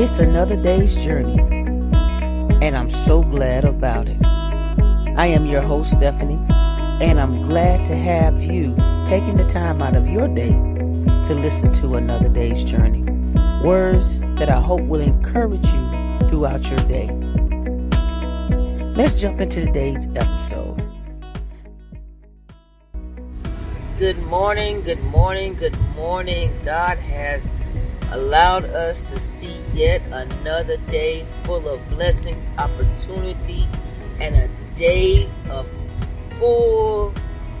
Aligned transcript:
It's 0.00 0.20
another 0.20 0.54
day's 0.54 0.94
journey, 0.94 1.40
and 2.64 2.76
I'm 2.76 2.88
so 2.88 3.20
glad 3.20 3.64
about 3.64 4.08
it. 4.08 4.24
I 4.24 5.26
am 5.26 5.44
your 5.44 5.60
host, 5.60 5.90
Stephanie, 5.90 6.38
and 7.00 7.20
I'm 7.20 7.42
glad 7.42 7.84
to 7.86 7.96
have 7.96 8.40
you 8.40 8.76
taking 9.04 9.36
the 9.36 9.44
time 9.44 9.82
out 9.82 9.96
of 9.96 10.06
your 10.06 10.28
day 10.28 10.52
to 10.52 11.34
listen 11.34 11.72
to 11.72 11.96
another 11.96 12.28
day's 12.28 12.62
journey. 12.62 13.02
Words 13.64 14.20
that 14.38 14.48
I 14.48 14.60
hope 14.60 14.82
will 14.82 15.00
encourage 15.00 15.66
you 15.66 16.28
throughout 16.28 16.70
your 16.70 16.78
day. 16.86 17.10
Let's 18.94 19.20
jump 19.20 19.40
into 19.40 19.66
today's 19.66 20.06
episode. 20.14 20.80
Good 23.98 24.22
morning, 24.22 24.82
good 24.82 25.02
morning, 25.02 25.54
good 25.54 25.76
morning. 25.96 26.56
God 26.64 26.98
has 26.98 27.42
allowed 28.10 28.64
us 28.64 29.00
to 29.02 29.18
see 29.18 29.62
yet 29.72 30.02
another 30.10 30.76
day 30.88 31.26
full 31.44 31.68
of 31.68 31.86
blessings, 31.90 32.44
opportunity, 32.58 33.68
and 34.20 34.34
a 34.34 34.48
day 34.76 35.28
of 35.50 35.66
full 36.38 37.12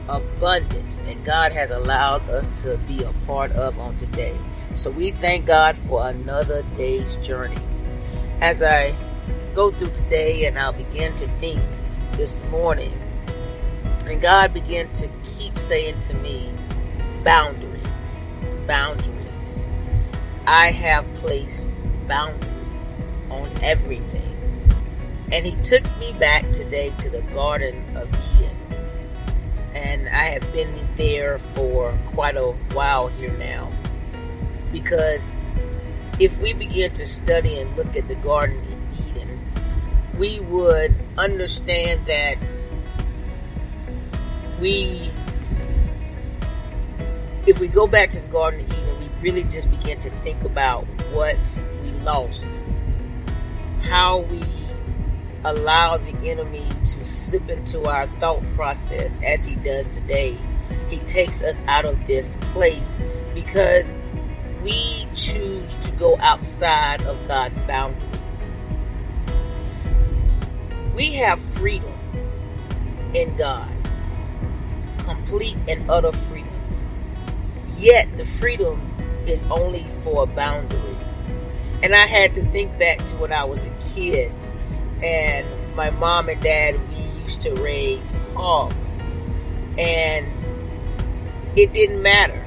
abundance 0.08 0.96
that 0.98 1.22
God 1.24 1.52
has 1.52 1.70
allowed 1.70 2.28
us 2.30 2.50
to 2.62 2.78
be 2.78 3.02
a 3.02 3.12
part 3.26 3.52
of 3.52 3.78
on 3.78 3.96
today. 3.98 4.36
So 4.74 4.90
we 4.90 5.10
thank 5.10 5.46
God 5.46 5.76
for 5.86 6.08
another 6.08 6.62
day's 6.76 7.14
journey. 7.16 7.62
As 8.40 8.62
I 8.62 8.94
go 9.54 9.70
through 9.72 9.90
today 9.90 10.46
and 10.46 10.58
I'll 10.58 10.72
begin 10.72 11.14
to 11.16 11.28
think 11.40 11.60
this 12.12 12.42
morning, 12.44 12.92
and 14.06 14.22
God 14.22 14.54
began 14.54 14.90
to 14.94 15.08
keep 15.36 15.58
saying 15.58 16.00
to 16.00 16.14
me, 16.14 16.50
boundaries, 17.22 17.82
boundaries. 18.66 19.17
I 20.50 20.70
have 20.70 21.04
placed 21.16 21.74
boundaries 22.08 22.48
on 23.28 23.52
everything. 23.62 24.34
And 25.30 25.44
he 25.44 25.54
took 25.62 25.84
me 25.98 26.14
back 26.14 26.50
today 26.52 26.94
to 27.00 27.10
the 27.10 27.20
Garden 27.34 27.84
of 27.94 28.08
Eden. 28.08 28.56
And 29.74 30.08
I 30.08 30.30
have 30.30 30.50
been 30.54 30.88
there 30.96 31.38
for 31.54 31.92
quite 32.06 32.38
a 32.38 32.52
while 32.72 33.08
here 33.08 33.36
now. 33.36 33.70
Because 34.72 35.20
if 36.18 36.34
we 36.38 36.54
begin 36.54 36.94
to 36.94 37.04
study 37.04 37.60
and 37.60 37.76
look 37.76 37.94
at 37.94 38.08
the 38.08 38.14
Garden 38.14 38.56
of 38.56 39.06
Eden, 39.06 39.38
we 40.18 40.40
would 40.40 40.94
understand 41.18 42.06
that 42.06 42.38
we, 44.58 45.10
if 47.46 47.60
we 47.60 47.68
go 47.68 47.86
back 47.86 48.08
to 48.12 48.20
the 48.20 48.28
Garden 48.28 48.60
of 48.60 48.72
Eden, 48.72 48.98
we 48.98 49.07
really 49.20 49.44
just 49.44 49.70
begin 49.70 49.98
to 50.00 50.10
think 50.22 50.42
about 50.44 50.86
what 51.12 51.38
we 51.82 51.90
lost, 52.00 52.46
how 53.82 54.18
we 54.18 54.42
allow 55.44 55.96
the 55.96 56.14
enemy 56.28 56.68
to 56.84 57.04
slip 57.04 57.48
into 57.48 57.84
our 57.84 58.06
thought 58.18 58.42
process 58.54 59.12
as 59.24 59.44
he 59.44 59.54
does 59.56 59.88
today. 59.88 60.36
He 60.88 60.98
takes 61.00 61.42
us 61.42 61.62
out 61.66 61.84
of 61.84 61.98
this 62.06 62.36
place 62.52 62.98
because 63.34 63.86
we 64.62 65.06
choose 65.14 65.74
to 65.84 65.92
go 65.92 66.16
outside 66.18 67.02
of 67.04 67.28
God's 67.28 67.58
boundaries. 67.60 68.04
We 70.94 71.14
have 71.14 71.40
freedom 71.54 71.94
in 73.14 73.36
God 73.36 73.72
complete 75.08 75.56
and 75.68 75.90
utter 75.90 76.12
freedom. 76.12 76.52
Yet 77.78 78.14
the 78.18 78.26
freedom 78.26 78.87
is 79.28 79.44
only 79.50 79.86
for 80.02 80.24
a 80.24 80.26
boundary. 80.26 80.96
And 81.82 81.94
I 81.94 82.06
had 82.06 82.34
to 82.34 82.42
think 82.50 82.78
back 82.78 82.98
to 83.06 83.16
when 83.16 83.32
I 83.32 83.44
was 83.44 83.62
a 83.62 83.70
kid 83.94 84.32
and 85.02 85.46
my 85.76 85.90
mom 85.90 86.28
and 86.28 86.40
dad, 86.42 86.78
we 86.90 86.96
used 87.24 87.40
to 87.42 87.54
raise 87.54 88.12
hogs. 88.34 88.76
And 89.78 90.26
it 91.56 91.72
didn't 91.72 92.02
matter. 92.02 92.44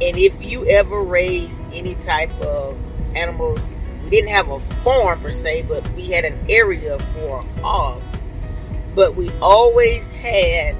And 0.00 0.18
if 0.18 0.40
you 0.42 0.66
ever 0.66 1.00
raised 1.02 1.62
any 1.72 1.94
type 1.96 2.32
of 2.40 2.76
animals, 3.14 3.60
we 4.02 4.10
didn't 4.10 4.30
have 4.30 4.50
a 4.50 4.60
farm 4.82 5.20
per 5.20 5.30
se, 5.30 5.62
but 5.62 5.88
we 5.90 6.08
had 6.08 6.24
an 6.24 6.38
area 6.48 6.98
for 7.14 7.42
hogs. 7.60 8.18
But 8.94 9.14
we 9.14 9.30
always 9.40 10.08
had 10.08 10.74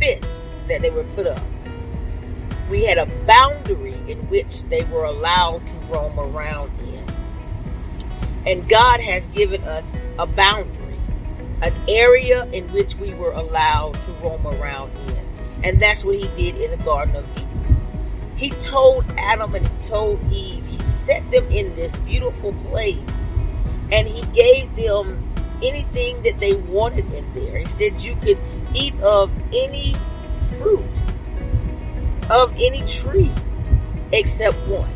fence 0.00 0.48
that 0.68 0.82
they 0.82 0.90
were 0.90 1.04
put 1.14 1.26
up. 1.26 1.42
We 2.70 2.84
had 2.84 2.98
a 2.98 3.06
boundary 3.26 3.98
in 4.06 4.28
which 4.28 4.62
they 4.70 4.84
were 4.84 5.02
allowed 5.02 5.66
to 5.66 5.74
roam 5.92 6.20
around 6.20 6.70
in. 6.78 7.04
And 8.46 8.68
God 8.68 9.00
has 9.00 9.26
given 9.26 9.64
us 9.64 9.92
a 10.20 10.26
boundary, 10.26 11.00
an 11.62 11.74
area 11.88 12.44
in 12.52 12.70
which 12.72 12.94
we 12.94 13.12
were 13.12 13.32
allowed 13.32 13.94
to 13.94 14.12
roam 14.22 14.46
around 14.46 14.92
in. 15.08 15.26
And 15.64 15.82
that's 15.82 16.04
what 16.04 16.14
He 16.14 16.28
did 16.36 16.62
in 16.62 16.70
the 16.70 16.84
Garden 16.84 17.16
of 17.16 17.26
Eden. 17.32 17.80
He 18.36 18.50
told 18.50 19.04
Adam 19.18 19.56
and 19.56 19.66
He 19.66 19.82
told 19.82 20.32
Eve, 20.32 20.64
He 20.64 20.78
set 20.82 21.28
them 21.32 21.50
in 21.50 21.74
this 21.74 21.92
beautiful 21.98 22.52
place 22.70 23.26
and 23.90 24.06
He 24.06 24.24
gave 24.28 24.76
them 24.76 25.28
anything 25.60 26.22
that 26.22 26.38
they 26.38 26.54
wanted 26.54 27.12
in 27.12 27.34
there. 27.34 27.58
He 27.58 27.66
said, 27.66 28.00
You 28.00 28.14
could 28.14 28.38
eat 28.74 28.94
of 29.00 29.28
any 29.52 29.96
fruit 30.56 30.86
of 32.30 32.52
any 32.52 32.82
tree 32.86 33.32
except 34.12 34.56
one. 34.68 34.90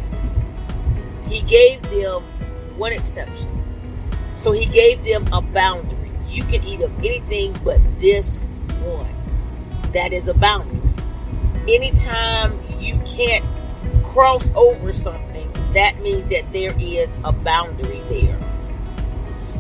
He 1.28 1.42
gave 1.42 1.82
them 1.82 2.22
one 2.76 2.92
exception. 2.92 3.50
So 4.36 4.52
he 4.52 4.66
gave 4.66 5.04
them 5.04 5.26
a 5.32 5.40
boundary. 5.40 6.12
You 6.28 6.42
can 6.44 6.62
eat 6.64 6.80
of 6.80 6.96
anything 6.98 7.56
but 7.64 7.80
this 8.00 8.50
one. 8.82 9.10
That 9.92 10.12
is 10.12 10.28
a 10.28 10.34
boundary. 10.34 10.80
Anytime 11.68 12.60
you 12.80 13.00
can't 13.06 13.44
cross 14.04 14.46
over 14.54 14.92
something, 14.92 15.50
that 15.74 16.00
means 16.00 16.30
that 16.30 16.52
there 16.52 16.78
is 16.78 17.12
a 17.24 17.32
boundary 17.32 18.02
there. 18.08 18.38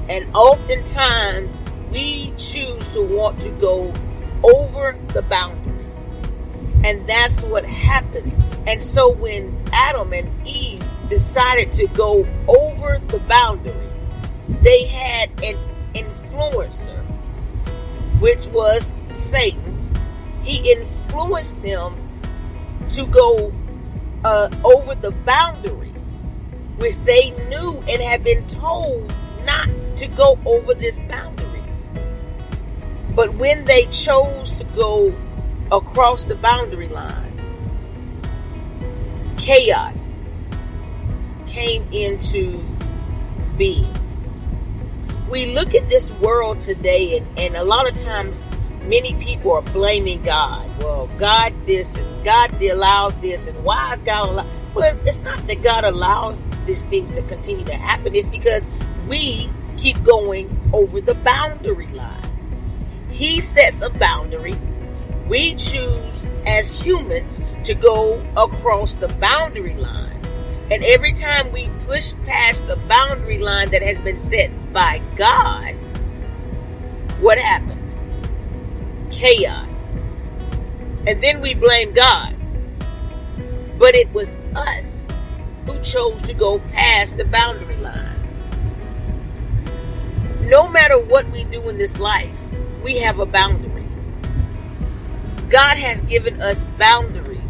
And 0.08 0.34
oftentimes 0.34 1.52
we 1.90 2.32
choose 2.36 2.86
to 2.88 3.02
want 3.02 3.40
to 3.40 3.48
go 3.50 3.92
over 4.42 4.98
the 5.08 5.22
boundary. 5.22 5.63
And 6.84 7.08
that's 7.08 7.40
what 7.42 7.64
happens. 7.64 8.38
And 8.66 8.82
so 8.82 9.10
when 9.10 9.58
Adam 9.72 10.12
and 10.12 10.30
Eve 10.46 10.86
decided 11.08 11.72
to 11.72 11.86
go 11.88 12.26
over 12.46 13.00
the 13.08 13.20
boundary, 13.20 13.90
they 14.62 14.84
had 14.84 15.30
an 15.42 15.58
influencer, 15.94 17.02
which 18.20 18.46
was 18.48 18.92
Satan. 19.14 19.94
He 20.42 20.72
influenced 20.72 21.60
them 21.62 21.96
to 22.90 23.06
go 23.06 23.50
uh, 24.22 24.50
over 24.62 24.94
the 24.94 25.10
boundary, 25.10 25.94
which 26.76 26.96
they 26.98 27.30
knew 27.48 27.82
and 27.88 28.02
had 28.02 28.22
been 28.22 28.46
told 28.46 29.14
not 29.46 29.70
to 29.96 30.06
go 30.08 30.38
over 30.44 30.74
this 30.74 30.98
boundary. 31.08 31.62
But 33.14 33.34
when 33.36 33.64
they 33.64 33.86
chose 33.86 34.50
to 34.58 34.64
go 34.64 35.14
across 35.72 36.24
the 36.24 36.34
boundary 36.34 36.88
line, 36.88 37.32
chaos 39.36 39.96
came 41.46 41.86
into 41.92 42.62
being. 43.56 43.92
We 45.28 45.46
look 45.46 45.74
at 45.74 45.88
this 45.88 46.10
world 46.12 46.60
today, 46.60 47.16
and, 47.16 47.38
and 47.38 47.56
a 47.56 47.64
lot 47.64 47.88
of 47.88 47.94
times, 48.00 48.36
many 48.82 49.14
people 49.14 49.52
are 49.52 49.62
blaming 49.62 50.22
God. 50.22 50.82
Well, 50.82 51.08
God 51.18 51.54
this 51.66 51.94
and 51.96 52.24
God 52.24 52.62
allowed 52.62 53.20
this, 53.22 53.46
and 53.46 53.64
why 53.64 53.94
is 53.94 54.00
God 54.04 54.28
allow? 54.28 54.46
Well, 54.74 54.98
it's 55.06 55.18
not 55.18 55.46
that 55.48 55.62
God 55.62 55.84
allows 55.84 56.36
these 56.66 56.84
things 56.86 57.10
to 57.12 57.22
continue 57.22 57.64
to 57.64 57.74
happen. 57.74 58.14
It's 58.14 58.28
because 58.28 58.62
we 59.08 59.50
keep 59.76 60.02
going 60.02 60.70
over 60.72 61.00
the 61.00 61.14
boundary 61.14 61.88
line. 61.88 62.20
He 63.10 63.40
sets 63.40 63.80
a 63.82 63.90
boundary 63.90 64.54
we 65.28 65.54
choose 65.54 66.26
as 66.46 66.80
humans 66.80 67.40
to 67.66 67.74
go 67.74 68.22
across 68.36 68.92
the 68.94 69.08
boundary 69.08 69.74
line. 69.74 70.20
And 70.70 70.84
every 70.84 71.12
time 71.12 71.52
we 71.52 71.68
push 71.86 72.14
past 72.26 72.66
the 72.66 72.76
boundary 72.88 73.38
line 73.38 73.70
that 73.70 73.82
has 73.82 73.98
been 74.00 74.18
set 74.18 74.50
by 74.72 75.00
God, 75.16 75.74
what 77.20 77.38
happens? 77.38 77.98
Chaos. 79.10 79.72
And 81.06 81.22
then 81.22 81.40
we 81.40 81.54
blame 81.54 81.92
God. 81.94 82.34
But 83.78 83.94
it 83.94 84.12
was 84.12 84.28
us 84.54 84.90
who 85.66 85.78
chose 85.80 86.20
to 86.22 86.34
go 86.34 86.58
past 86.72 87.16
the 87.16 87.24
boundary 87.24 87.76
line. 87.76 88.10
No 90.42 90.68
matter 90.68 90.98
what 90.98 91.30
we 91.30 91.44
do 91.44 91.66
in 91.68 91.78
this 91.78 91.98
life, 91.98 92.30
we 92.82 92.98
have 92.98 93.18
a 93.18 93.26
boundary. 93.26 93.73
God 95.50 95.76
has 95.78 96.00
given 96.02 96.40
us 96.40 96.60
boundaries. 96.78 97.40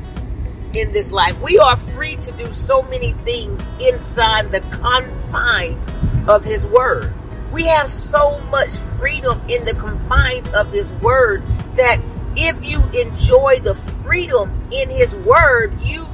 in 0.77 0.93
this 0.93 1.11
life. 1.13 1.41
We 1.41 1.59
are 1.59 1.77
free 1.95 2.17
to 2.17 2.33
do 2.33 2.53
so 2.53 2.83
many 2.83 3.13
things 3.25 3.63
inside 3.81 4.51
the 4.51 4.61
confines 4.61 5.87
of 6.29 6.45
His 6.45 6.65
Word. 6.67 7.13
We 7.53 7.65
have 7.65 7.89
so 7.89 8.41
much 8.51 8.71
freedom 8.99 9.41
in 9.49 9.65
the 9.65 9.75
confines 9.75 10.51
of 10.51 10.73
His 10.73 10.91
Word 10.95 11.45
that 11.77 12.01
if 12.37 12.57
you 12.63 12.83
enjoy 12.91 13.61
the 13.61 13.77
freedom 14.03 14.69
in 14.73 14.91
His 14.91 15.15
Word, 15.15 15.81
you, 15.81 16.09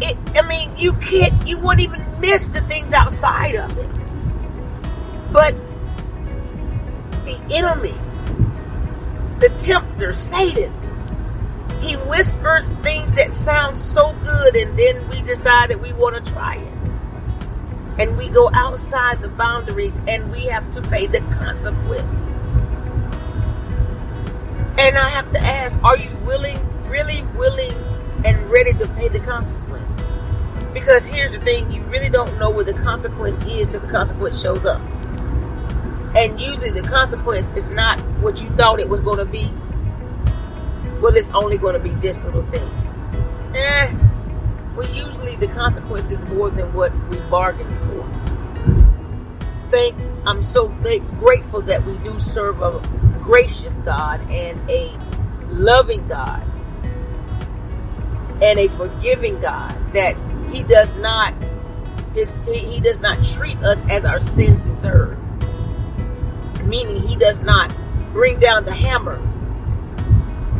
it, 0.00 0.16
I 0.36 0.42
mean, 0.48 0.76
you 0.76 0.92
can't, 0.94 1.46
you 1.46 1.58
won't 1.58 1.80
even 1.80 2.20
miss 2.20 2.48
the 2.48 2.62
things 2.62 2.92
outside 2.92 3.54
of 3.54 3.76
it. 3.78 3.90
But 5.32 5.54
the 7.24 7.38
enemy, 7.52 7.94
the 9.38 9.50
tempter, 9.58 10.12
Satan, 10.12 10.74
he 11.80 11.94
whispers 11.96 12.68
things 12.82 13.10
that 13.12 13.32
sound 13.32 13.78
so 13.78 14.12
good, 14.22 14.54
and 14.54 14.78
then 14.78 15.08
we 15.08 15.22
decide 15.22 15.70
that 15.70 15.80
we 15.80 15.92
want 15.94 16.22
to 16.22 16.32
try 16.32 16.56
it. 16.56 16.74
And 17.98 18.16
we 18.16 18.28
go 18.28 18.50
outside 18.54 19.20
the 19.22 19.28
boundaries 19.28 19.92
and 20.08 20.30
we 20.30 20.44
have 20.46 20.70
to 20.72 20.82
pay 20.82 21.06
the 21.06 21.20
consequence. 21.20 22.20
And 24.78 24.96
I 24.96 25.08
have 25.10 25.30
to 25.32 25.40
ask, 25.40 25.78
are 25.82 25.96
you 25.96 26.10
willing, 26.24 26.58
really 26.88 27.22
willing, 27.36 27.72
and 28.24 28.50
ready 28.50 28.72
to 28.74 28.88
pay 28.94 29.08
the 29.08 29.20
consequence? 29.20 30.02
Because 30.72 31.06
here's 31.06 31.32
the 31.32 31.40
thing, 31.40 31.70
you 31.72 31.82
really 31.84 32.08
don't 32.08 32.38
know 32.38 32.48
what 32.48 32.66
the 32.66 32.74
consequence 32.74 33.44
is 33.44 33.68
till 33.68 33.80
the 33.80 33.88
consequence 33.88 34.40
shows 34.40 34.64
up. 34.64 34.80
And 36.16 36.40
usually 36.40 36.70
the 36.70 36.82
consequence 36.82 37.46
is 37.56 37.68
not 37.68 38.00
what 38.20 38.40
you 38.40 38.48
thought 38.56 38.80
it 38.80 38.88
was 38.88 39.00
going 39.00 39.18
to 39.18 39.24
be. 39.24 39.52
Well, 41.00 41.16
it's 41.16 41.30
only 41.30 41.56
going 41.56 41.74
to 41.74 41.80
be 41.80 41.90
this 42.00 42.18
little 42.22 42.44
thing. 42.50 42.68
Eh, 43.54 43.92
well, 44.76 44.88
usually 44.90 45.36
the 45.36 45.48
consequence 45.48 46.10
is 46.10 46.22
more 46.24 46.50
than 46.50 46.72
what 46.74 46.92
we 47.08 47.18
bargained 47.20 47.76
for. 47.88 48.06
Thank, 49.70 49.96
I'm 50.26 50.42
so 50.42 50.68
grateful 50.68 51.62
that 51.62 51.86
we 51.86 51.96
do 51.98 52.18
serve 52.18 52.60
a 52.60 52.80
gracious 53.22 53.72
God 53.84 54.20
and 54.30 54.68
a 54.68 54.94
loving 55.48 56.06
God 56.06 56.42
and 58.42 58.58
a 58.58 58.68
forgiving 58.68 59.40
God 59.40 59.76
that 59.94 60.16
he 60.50 60.62
does 60.62 60.92
not 60.94 61.34
his, 62.14 62.42
he 62.42 62.80
does 62.80 62.98
not 63.00 63.22
treat 63.24 63.58
us 63.58 63.78
as 63.88 64.04
our 64.04 64.18
sins 64.18 64.60
deserve 64.64 65.18
meaning 66.64 67.00
he 67.02 67.16
does 67.16 67.38
not 67.40 67.74
bring 68.12 68.38
down 68.38 68.64
the 68.64 68.72
hammer 68.72 69.20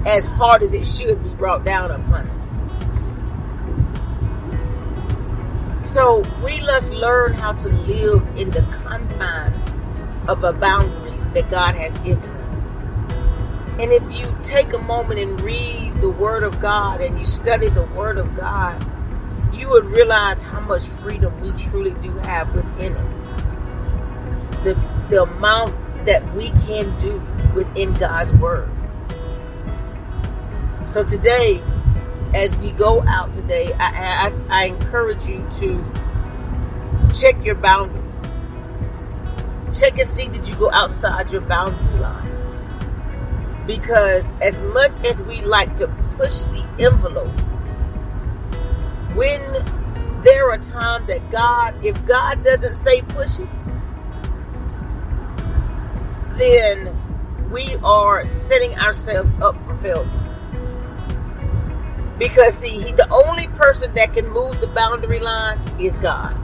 as 0.06 0.24
hard 0.24 0.62
as 0.62 0.72
it 0.72 0.86
should 0.86 1.22
be 1.22 1.30
brought 1.30 1.64
down 1.64 1.90
upon 1.90 2.28
us. 2.28 2.40
So 5.92 6.22
we 6.42 6.60
must 6.60 6.92
learn 6.92 7.34
how 7.34 7.52
to 7.52 7.68
live 7.68 8.26
in 8.36 8.50
the 8.50 8.62
confines 8.84 9.66
of 10.28 10.40
the 10.40 10.52
boundaries 10.52 11.24
that 11.34 11.50
God 11.50 11.74
has 11.74 11.92
given 12.00 12.30
us. 12.30 12.40
And 13.80 13.92
if 13.92 14.02
you 14.10 14.36
take 14.42 14.72
a 14.72 14.78
moment 14.78 15.18
and 15.18 15.40
read 15.40 16.00
the 16.00 16.10
Word 16.10 16.44
of 16.44 16.60
God 16.60 17.00
and 17.00 17.18
you 17.18 17.26
study 17.26 17.68
the 17.68 17.82
Word 17.82 18.18
of 18.18 18.36
God, 18.36 18.86
you 19.52 19.68
would 19.68 19.86
realize 19.86 20.40
how 20.40 20.60
much 20.60 20.84
freedom 21.02 21.38
we 21.40 21.50
truly 21.52 21.90
do 22.00 22.12
have 22.18 22.54
within 22.54 22.94
it. 22.94 24.62
The, 24.62 24.74
the 25.10 25.22
amount 25.22 25.74
that 26.06 26.34
we 26.34 26.50
can 26.50 26.98
do 27.00 27.20
within 27.54 27.94
God's 27.94 28.32
Word. 28.34 28.70
So 30.90 31.04
today, 31.04 31.62
as 32.34 32.58
we 32.58 32.72
go 32.72 33.00
out 33.06 33.32
today, 33.32 33.72
I, 33.74 34.26
I, 34.26 34.32
I 34.48 34.64
encourage 34.64 35.24
you 35.24 35.48
to 35.60 35.84
check 37.14 37.44
your 37.44 37.54
boundaries. 37.54 38.02
Check 39.78 40.00
and 40.00 40.08
see 40.08 40.26
did 40.26 40.48
you 40.48 40.56
go 40.56 40.68
outside 40.72 41.30
your 41.30 41.42
boundary 41.42 42.00
lines. 42.00 42.56
Because 43.68 44.24
as 44.42 44.60
much 44.62 45.06
as 45.06 45.22
we 45.22 45.42
like 45.42 45.76
to 45.76 45.86
push 46.16 46.40
the 46.40 46.66
envelope, 46.80 47.38
when 49.14 49.42
there 50.24 50.50
are 50.50 50.58
times 50.58 51.06
that 51.06 51.30
God, 51.30 51.84
if 51.84 52.04
God 52.04 52.42
doesn't 52.42 52.74
say 52.74 53.02
push 53.02 53.38
it, 53.38 53.48
then 56.36 57.48
we 57.52 57.76
are 57.84 58.26
setting 58.26 58.74
ourselves 58.74 59.30
up 59.40 59.54
for 59.64 59.76
failure. 59.76 60.19
Because 62.20 62.54
see, 62.54 62.68
he, 62.68 62.92
the 62.92 63.08
only 63.10 63.48
person 63.48 63.94
that 63.94 64.12
can 64.12 64.28
move 64.28 64.60
the 64.60 64.66
boundary 64.66 65.20
line 65.20 65.58
is 65.80 65.96
God. 65.98 66.38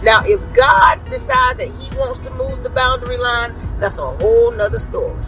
Now, 0.00 0.22
if 0.24 0.40
God 0.54 1.04
decides 1.10 1.58
that 1.58 1.66
he 1.80 1.98
wants 1.98 2.20
to 2.20 2.30
move 2.30 2.62
the 2.62 2.70
boundary 2.70 3.18
line, 3.18 3.52
that's 3.80 3.98
a 3.98 4.16
whole 4.18 4.52
nother 4.52 4.78
story. 4.78 5.20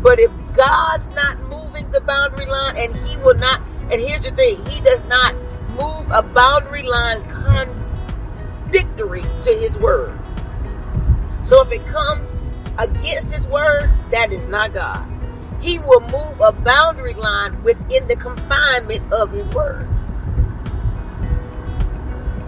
But 0.00 0.20
if 0.20 0.30
God's 0.54 1.08
not 1.08 1.40
moving 1.48 1.90
the 1.90 2.00
boundary 2.02 2.46
line 2.46 2.76
and 2.76 2.94
he 3.08 3.16
will 3.16 3.34
not, 3.34 3.60
and 3.90 4.00
here's 4.00 4.22
the 4.22 4.30
thing, 4.30 4.64
he 4.66 4.80
does 4.80 5.02
not 5.06 5.34
move 5.70 6.06
a 6.12 6.22
boundary 6.22 6.84
line 6.84 7.28
contradictory 7.30 9.22
to 9.42 9.58
his 9.58 9.76
word. 9.78 10.16
So 11.42 11.60
if 11.62 11.72
it 11.72 11.84
comes 11.86 12.28
against 12.78 13.32
his 13.32 13.44
word, 13.48 13.90
that 14.12 14.32
is 14.32 14.46
not 14.46 14.72
God. 14.72 15.11
He 15.62 15.78
will 15.78 16.00
move 16.00 16.40
a 16.40 16.50
boundary 16.50 17.14
line 17.14 17.62
within 17.62 18.08
the 18.08 18.16
confinement 18.16 19.12
of 19.12 19.30
his 19.30 19.48
word. 19.50 19.88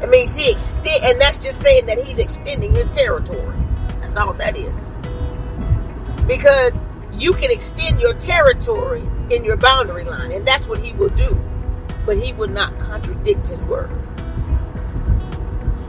I 0.02 0.06
mean, 0.06 0.26
he 0.26 0.50
extend, 0.50 1.04
and 1.04 1.20
that's 1.20 1.38
just 1.38 1.62
saying 1.62 1.86
that 1.86 1.96
he's 2.04 2.18
extending 2.18 2.74
his 2.74 2.90
territory. 2.90 3.56
That's 4.00 4.16
all 4.16 4.34
that 4.34 4.56
is. 4.56 4.74
Because 6.26 6.72
you 7.12 7.32
can 7.32 7.52
extend 7.52 8.00
your 8.00 8.14
territory 8.14 9.08
in 9.30 9.44
your 9.44 9.56
boundary 9.56 10.04
line, 10.04 10.32
and 10.32 10.44
that's 10.44 10.66
what 10.66 10.80
he 10.80 10.92
will 10.94 11.08
do. 11.10 11.40
But 12.04 12.18
he 12.18 12.32
will 12.32 12.48
not 12.48 12.76
contradict 12.80 13.46
his 13.46 13.62
word. 13.62 13.90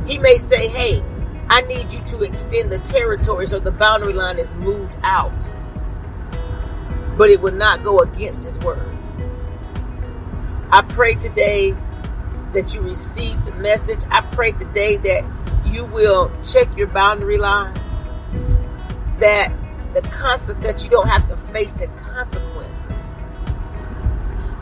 He 0.05 0.19
may 0.19 0.37
say, 0.37 0.67
hey, 0.67 1.03
I 1.49 1.61
need 1.61 1.91
you 1.91 2.01
to 2.07 2.21
extend 2.21 2.71
the 2.71 2.79
territory 2.79 3.47
so 3.47 3.59
the 3.59 3.71
boundary 3.71 4.13
line 4.13 4.37
is 4.37 4.53
moved 4.55 4.93
out. 5.01 5.33
But 7.17 7.29
it 7.29 7.41
will 7.41 7.53
not 7.53 7.83
go 7.83 7.99
against 7.99 8.43
his 8.43 8.57
word. 8.59 8.95
I 10.71 10.81
pray 10.81 11.15
today 11.15 11.75
that 12.53 12.73
you 12.73 12.81
receive 12.81 13.43
the 13.45 13.51
message. 13.51 13.99
I 14.09 14.21
pray 14.21 14.51
today 14.51 14.97
that 14.97 15.23
you 15.65 15.85
will 15.85 16.31
check 16.43 16.75
your 16.75 16.87
boundary 16.87 17.37
lines. 17.37 17.79
That 19.19 19.51
the 19.93 20.01
concept 20.01 20.61
that 20.63 20.83
you 20.83 20.89
don't 20.89 21.07
have 21.07 21.27
to 21.29 21.37
face 21.53 21.71
the 21.73 21.87
consequences. 21.87 22.81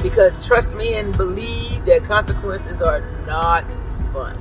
Because 0.01 0.45
trust 0.45 0.75
me 0.75 0.95
and 0.95 1.15
believe 1.15 1.85
that 1.85 2.03
consequences 2.03 2.81
are 2.81 3.01
not 3.25 3.63
fun. 4.11 4.37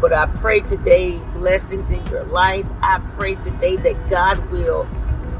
But 0.00 0.12
I 0.12 0.26
pray 0.26 0.60
today 0.60 1.18
blessings 1.34 1.90
in 1.90 2.04
your 2.06 2.24
life. 2.24 2.66
I 2.82 2.98
pray 3.16 3.36
today 3.36 3.76
that 3.76 4.10
God 4.10 4.50
will 4.50 4.86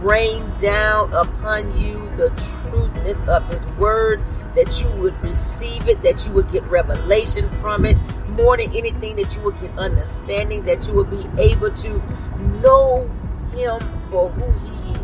rain 0.00 0.52
down 0.60 1.12
upon 1.12 1.78
you 1.78 2.10
the 2.16 2.30
truthness 2.30 3.22
of 3.28 3.46
His 3.48 3.64
Word, 3.76 4.22
that 4.54 4.80
you 4.80 4.88
would 5.00 5.20
receive 5.22 5.86
it, 5.88 6.02
that 6.02 6.26
you 6.26 6.32
would 6.32 6.50
get 6.50 6.62
revelation 6.64 7.48
from 7.60 7.84
it, 7.84 7.96
more 8.28 8.56
than 8.56 8.74
anything, 8.74 9.16
that 9.16 9.34
you 9.36 9.42
would 9.42 9.60
get 9.60 9.76
understanding, 9.78 10.64
that 10.64 10.86
you 10.86 10.94
would 10.94 11.10
be 11.10 11.28
able 11.40 11.70
to 11.76 12.02
know 12.60 13.10
Him 13.52 13.80
for 14.10 14.30
who 14.30 14.50
He 14.68 14.92
is. 14.92 15.00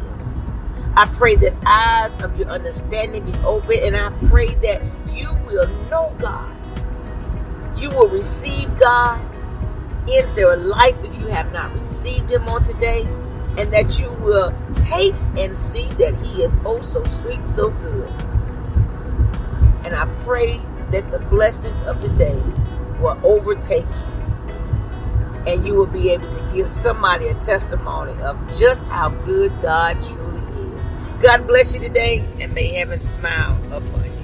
I 0.97 1.05
pray 1.05 1.37
that 1.37 1.55
eyes 1.67 2.13
of 2.23 2.39
your 2.39 2.49
understanding 2.49 3.31
be 3.31 3.39
open, 3.41 3.79
and 3.83 3.97
I 3.97 4.11
pray 4.29 4.55
that 4.55 4.83
you 5.13 5.33
will 5.47 5.69
know 5.91 6.15
God. 6.19 6.53
You 7.77 7.91
will 7.91 8.09
receive 8.09 8.77
God 8.79 9.21
into 10.09 10.41
your 10.41 10.57
life 10.57 10.97
if 11.05 11.15
you 11.19 11.27
have 11.27 11.53
not 11.53 11.75
received 11.75 12.31
him 12.31 12.49
on 12.49 12.63
today, 12.63 13.07
and 13.57 13.73
that 13.73 13.99
you 13.99 14.11
will 14.21 14.53
taste 14.85 15.27
and 15.39 15.57
see 15.57 15.89
that 15.99 16.15
he 16.17 16.43
is 16.43 16.53
oh 16.65 16.81
so 16.83 17.03
sweet, 17.23 17.41
so 17.49 17.71
good. 17.71 18.09
And 19.85 19.95
I 19.95 20.07
pray 20.25 20.61
that 20.91 21.11
the 21.11 21.19
blessings 21.19 21.81
of 21.87 22.01
today 22.01 22.41
will 23.01 23.19
overtake 23.25 23.87
you, 23.87 25.43
and 25.47 25.67
you 25.67 25.75
will 25.75 25.87
be 25.87 26.11
able 26.11 26.31
to 26.33 26.53
give 26.55 26.71
somebody 26.71 27.29
a 27.29 27.35
testimony 27.35 28.21
of 28.23 28.39
just 28.57 28.83
how 28.87 29.09
good 29.11 29.53
God 29.63 30.01
truly 30.03 30.73
is. 30.73 31.23
God 31.23 31.47
bless 31.47 31.73
you 31.73 31.81
today, 31.81 32.29
and 32.41 32.53
may 32.53 32.75
heaven 32.75 33.01
smile 33.01 33.57
upon 33.73 34.05
you. 34.05 34.16